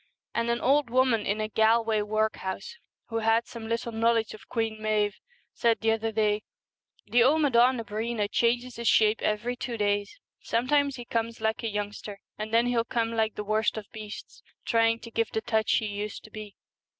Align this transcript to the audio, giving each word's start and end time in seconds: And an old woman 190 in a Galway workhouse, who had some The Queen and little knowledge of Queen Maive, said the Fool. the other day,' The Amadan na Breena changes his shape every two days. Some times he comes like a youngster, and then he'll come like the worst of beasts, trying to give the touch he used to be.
And 0.33 0.49
an 0.49 0.61
old 0.61 0.89
woman 0.89 1.19
190 1.25 1.31
in 1.31 1.41
a 1.41 1.47
Galway 1.47 2.01
workhouse, 2.01 2.75
who 3.09 3.19
had 3.19 3.45
some 3.45 3.65
The 3.65 3.65
Queen 3.65 3.65
and 3.65 3.69
little 3.69 3.91
knowledge 3.91 4.33
of 4.33 4.49
Queen 4.49 4.81
Maive, 4.81 5.13
said 5.53 5.77
the 5.79 5.89
Fool. 5.89 5.89
the 5.89 5.93
other 6.07 6.11
day,' 6.11 6.43
The 7.11 7.21
Amadan 7.23 7.75
na 7.77 7.83
Breena 7.83 8.27
changes 8.31 8.77
his 8.77 8.87
shape 8.87 9.21
every 9.21 9.55
two 9.55 9.77
days. 9.77 10.19
Some 10.39 10.67
times 10.67 10.95
he 10.95 11.05
comes 11.05 11.39
like 11.39 11.61
a 11.61 11.69
youngster, 11.69 12.19
and 12.35 12.51
then 12.51 12.65
he'll 12.65 12.83
come 12.83 13.11
like 13.11 13.35
the 13.35 13.43
worst 13.43 13.77
of 13.77 13.85
beasts, 13.91 14.41
trying 14.65 14.97
to 15.01 15.11
give 15.11 15.29
the 15.33 15.41
touch 15.41 15.71
he 15.73 15.85
used 15.85 16.23
to 16.23 16.31
be. 16.31 16.55